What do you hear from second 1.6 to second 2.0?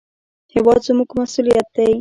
دی